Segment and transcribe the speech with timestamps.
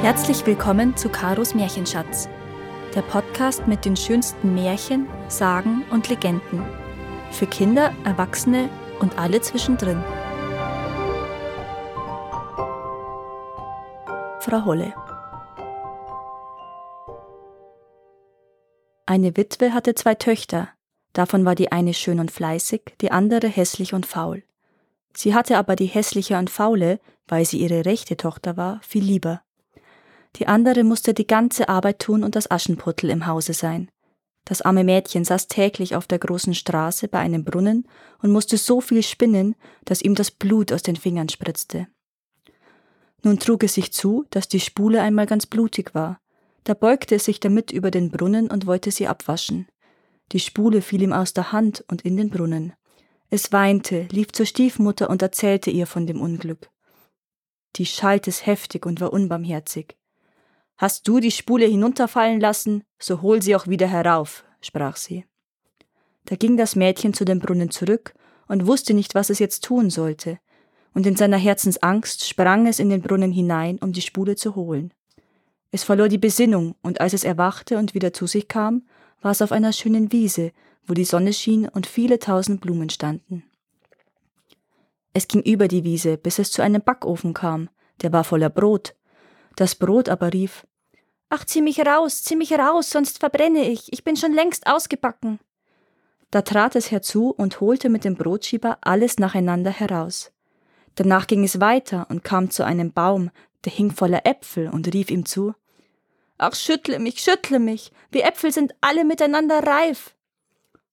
[0.00, 2.28] Herzlich willkommen zu Karos Märchenschatz,
[2.94, 6.64] der Podcast mit den schönsten Märchen, Sagen und Legenden.
[7.32, 8.70] Für Kinder, Erwachsene
[9.00, 10.00] und alle zwischendrin.
[14.38, 14.94] Frau Holle.
[19.04, 20.68] Eine Witwe hatte zwei Töchter,
[21.12, 24.44] davon war die eine schön und fleißig, die andere hässlich und faul.
[25.12, 29.42] Sie hatte aber die hässliche und faule, weil sie ihre rechte Tochter war, viel lieber.
[30.36, 33.90] Die andere musste die ganze Arbeit tun und das Aschenputtel im Hause sein.
[34.48, 37.86] Das arme Mädchen saß täglich auf der großen Straße bei einem Brunnen
[38.22, 41.86] und musste so viel spinnen, dass ihm das Blut aus den Fingern spritzte.
[43.22, 46.18] Nun trug es sich zu, dass die Spule einmal ganz blutig war.
[46.64, 49.66] Da beugte es sich damit über den Brunnen und wollte sie abwaschen.
[50.32, 52.72] Die Spule fiel ihm aus der Hand und in den Brunnen.
[53.28, 56.70] Es weinte, lief zur Stiefmutter und erzählte ihr von dem Unglück.
[57.76, 59.97] Die schalt es heftig und war unbarmherzig.
[60.78, 65.24] Hast du die Spule hinunterfallen lassen, so hol sie auch wieder herauf, sprach sie.
[66.26, 68.14] Da ging das Mädchen zu dem Brunnen zurück
[68.46, 70.38] und wusste nicht, was es jetzt tun sollte,
[70.94, 74.94] und in seiner Herzensangst sprang es in den Brunnen hinein, um die Spule zu holen.
[75.72, 78.86] Es verlor die Besinnung, und als es erwachte und wieder zu sich kam,
[79.20, 80.52] war es auf einer schönen Wiese,
[80.86, 83.42] wo die Sonne schien und viele tausend Blumen standen.
[85.12, 87.68] Es ging über die Wiese, bis es zu einem Backofen kam,
[88.00, 88.94] der war voller Brot.
[89.58, 90.64] Das Brot aber rief
[91.30, 95.40] Ach, zieh mich raus, zieh mich raus, sonst verbrenne ich, ich bin schon längst ausgebacken.
[96.30, 100.30] Da trat es herzu und holte mit dem Brotschieber alles nacheinander heraus.
[100.94, 103.32] Danach ging es weiter und kam zu einem Baum,
[103.64, 105.54] der hing voller Äpfel und rief ihm zu
[106.38, 110.14] Ach, schüttle mich, schüttle mich, die Äpfel sind alle miteinander reif.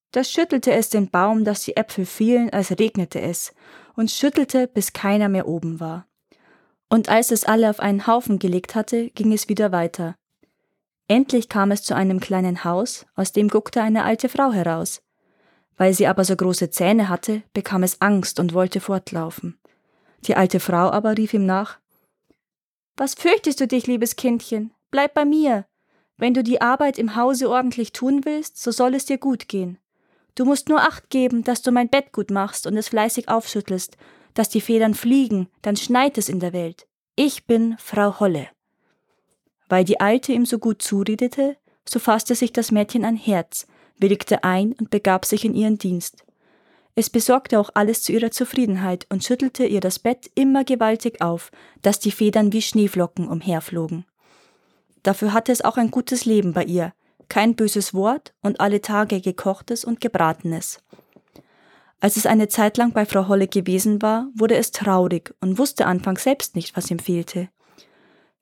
[0.10, 3.54] Da schüttelte es den Baum, dass die Äpfel fielen, als regnete es,
[3.96, 6.08] und schüttelte, bis keiner mehr oben war.
[6.90, 10.16] Und als es alle auf einen Haufen gelegt hatte, ging es wieder weiter.
[11.08, 15.02] Endlich kam es zu einem kleinen Haus, aus dem guckte eine alte Frau heraus.
[15.78, 19.60] Weil sie aber so große Zähne hatte, bekam es Angst und wollte fortlaufen.
[20.26, 21.80] Die alte Frau aber rief ihm nach
[22.98, 24.74] Was fürchtest du dich, liebes Kindchen?
[24.90, 25.66] Bleib bei mir.
[26.18, 29.78] Wenn du die Arbeit im Hause ordentlich tun willst, so soll es dir gut gehen.
[30.34, 33.98] Du musst nur acht geben, dass du mein Bett gut machst und es fleißig aufschüttelst,
[34.36, 36.86] dass die Federn fliegen, dann schneit es in der Welt.
[37.16, 38.48] Ich bin Frau Holle.
[39.68, 41.58] Weil die Alte ihm so gut zuredete,
[41.88, 43.66] so fasste sich das Mädchen ein Herz,
[43.98, 46.24] willigte ein und begab sich in ihren Dienst.
[46.94, 51.52] Es besorgte auch alles zu ihrer Zufriedenheit und schüttelte ihr das Bett immer gewaltig auf,
[51.82, 54.06] dass die Federn wie Schneeflocken umherflogen.
[55.04, 56.94] Dafür hatte es auch ein gutes Leben bei ihr,
[57.28, 60.80] kein böses Wort und alle Tage gekochtes und gebratenes.
[62.00, 65.88] Als es eine Zeit lang bei Frau Holle gewesen war, wurde es traurig und wusste
[65.88, 67.50] anfangs selbst nicht, was ihm fehlte.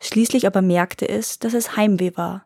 [0.02, 2.46] Schließlich aber merkte es, dass es Heimweh war.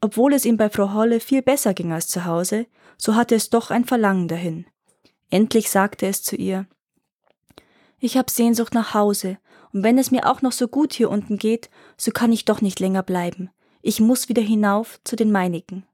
[0.00, 2.66] Obwohl es ihm bei Frau Holle viel besser ging als zu Hause,
[2.98, 4.66] so hatte es doch ein Verlangen dahin.
[5.30, 6.66] Endlich sagte es zu ihr
[7.98, 9.38] Ich hab Sehnsucht nach Hause,
[9.72, 12.60] und wenn es mir auch noch so gut hier unten geht, so kann ich doch
[12.60, 13.50] nicht länger bleiben.
[13.82, 15.86] Ich muss wieder hinauf zu den meinigen.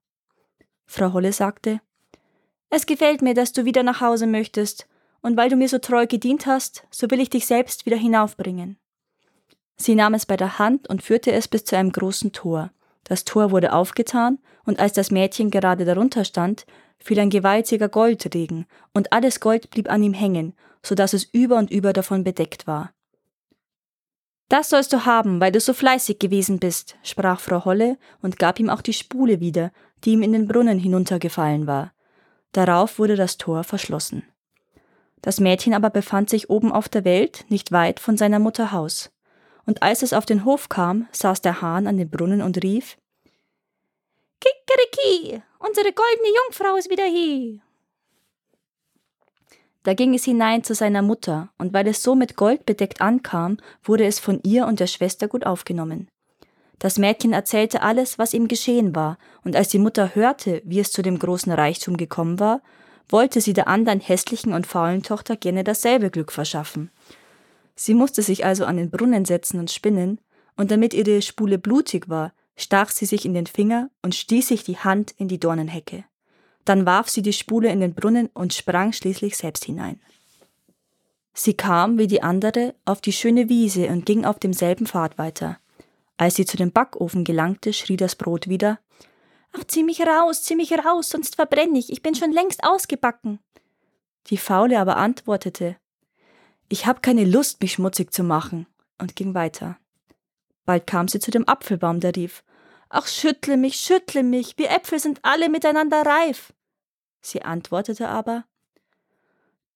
[0.87, 1.81] Frau Holle sagte
[2.75, 4.89] Es gefällt mir, dass du wieder nach Hause möchtest,
[5.21, 8.79] und weil du mir so treu gedient hast, so will ich dich selbst wieder hinaufbringen.
[9.77, 12.71] Sie nahm es bei der Hand und führte es bis zu einem großen Tor.
[13.05, 16.65] Das Tor wurde aufgetan, und als das Mädchen gerade darunter stand,
[16.99, 21.59] fiel ein gewaltiger Goldregen, und alles Gold blieb an ihm hängen, so dass es über
[21.59, 22.95] und über davon bedeckt war.
[24.49, 28.59] Das sollst du haben, weil du so fleißig gewesen bist, sprach Frau Holle und gab
[28.59, 29.73] ihm auch die Spule wieder,
[30.05, 31.93] die ihm in den Brunnen hinuntergefallen war.
[32.53, 34.25] Darauf wurde das Tor verschlossen.
[35.21, 39.11] Das Mädchen aber befand sich oben auf der Welt, nicht weit von seiner Mutter Haus
[39.67, 42.97] und als es auf den Hof kam, saß der Hahn an dem Brunnen und rief
[44.41, 47.61] Kikeriki, unsere goldene Jungfrau ist wieder hier.
[49.85, 53.59] Da ging es hinein zu seiner Mutter, und weil es so mit Gold bedeckt ankam,
[53.83, 56.09] wurde es von ihr und der Schwester gut aufgenommen.
[56.83, 60.91] Das Mädchen erzählte alles, was ihm geschehen war, und als die Mutter hörte, wie es
[60.91, 62.61] zu dem großen Reichtum gekommen war,
[63.09, 66.91] wollte sie der anderen hässlichen und faulen Tochter gerne dasselbe Glück verschaffen.
[67.77, 70.21] Sie musste sich also an den Brunnen setzen und spinnen,
[70.57, 74.65] und damit ihre Spule blutig war, stach sie sich in den Finger und stieß sich
[74.65, 76.03] die Hand in die Dornenhecke.
[76.65, 80.01] Dann warf sie die Spule in den Brunnen und sprang schließlich selbst hinein.
[81.33, 85.59] Sie kam, wie die andere, auf die schöne Wiese und ging auf demselben Pfad weiter.
[86.23, 88.79] Als sie zu dem Backofen gelangte, schrie das Brot wieder
[89.55, 93.41] Ach, zieh mich raus, zieh mich raus, sonst verbrenne ich, ich bin schon längst ausgebacken.
[94.29, 95.77] Die Faule aber antwortete
[96.69, 99.79] ich habe keine Lust, mich schmutzig zu machen, und ging weiter.
[100.65, 102.45] Bald kam sie zu dem Apfelbaum, der rief
[102.89, 106.53] Ach, schüttle mich, schüttle mich, wir Äpfel sind alle miteinander reif.
[107.21, 108.45] Sie antwortete aber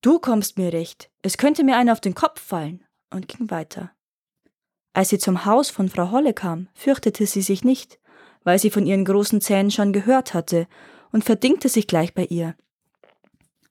[0.00, 3.95] Du kommst mir recht, es könnte mir einer auf den Kopf fallen, und ging weiter.
[4.96, 7.98] Als sie zum Haus von Frau Holle kam, fürchtete sie sich nicht,
[8.44, 10.66] weil sie von ihren großen Zähnen schon gehört hatte,
[11.12, 12.54] und verdingte sich gleich bei ihr.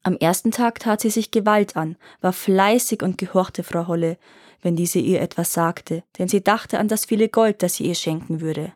[0.03, 4.19] Am ersten Tag tat sie sich Gewalt an, war fleißig und gehorchte Frau Holle,
[4.61, 7.95] wenn diese ihr etwas sagte, denn sie dachte an das viele Gold, das sie ihr
[7.95, 8.73] schenken würde.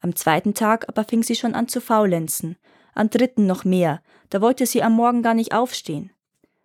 [0.00, 2.56] Am zweiten Tag aber fing sie schon an zu faulenzen,
[2.94, 4.00] am dritten noch mehr,
[4.30, 6.14] da wollte sie am Morgen gar nicht aufstehen.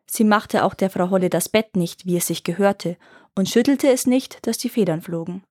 [0.09, 2.95] Sie machte auch der Frau Holle das Bett nicht, wie es sich gehörte,
[3.39, 5.43] und schüttelte es nicht, dass die Federn flogen.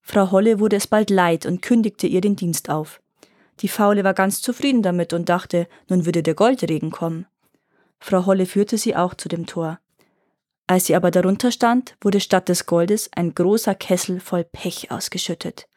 [0.00, 3.00] Frau Holle wurde es bald leid und kündigte ihr den Dienst auf.
[3.60, 7.26] Die Faule war ganz zufrieden damit und dachte, nun würde der Goldregen kommen.
[8.00, 9.78] Frau Holle führte sie auch zu dem Tor.
[10.66, 15.68] Als sie aber darunter stand, wurde statt des Goldes ein großer Kessel voll Pech ausgeschüttet.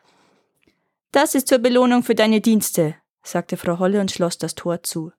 [1.11, 5.11] Das ist zur Belohnung für deine Dienste, sagte Frau Holle und schloss das Tor zu.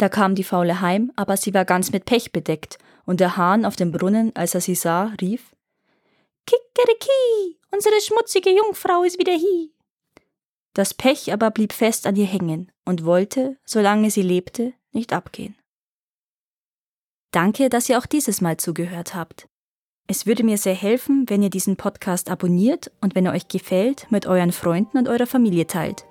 [0.00, 3.66] Da kam die Faule heim, aber sie war ganz mit Pech bedeckt, und der Hahn
[3.66, 5.54] auf dem Brunnen, als er sie sah, rief
[6.46, 9.74] Kikeriki, unsere schmutzige Jungfrau ist wieder hie.
[10.72, 15.54] Das Pech aber blieb fest an ihr hängen und wollte, solange sie lebte, nicht abgehen.
[17.30, 19.48] Danke, dass ihr auch dieses Mal zugehört habt.
[20.06, 24.10] Es würde mir sehr helfen, wenn ihr diesen Podcast abonniert und wenn er euch gefällt,
[24.10, 26.06] mit euren Freunden und eurer Familie teilt.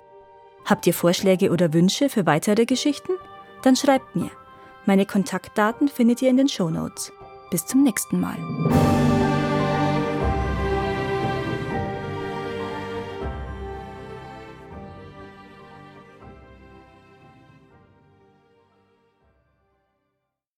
[0.64, 3.14] Habt ihr Vorschläge oder Wünsche für weitere Geschichten?
[3.62, 4.30] Dann schreibt mir.
[4.86, 7.12] Meine Kontaktdaten findet ihr in den Show Notes.
[7.50, 8.36] Bis zum nächsten Mal.